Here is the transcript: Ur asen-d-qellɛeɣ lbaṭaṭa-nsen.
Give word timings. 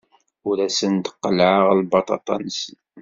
Ur 0.49 0.57
asen-d-qellɛeɣ 0.67 1.65
lbaṭaṭa-nsen. 1.79 2.77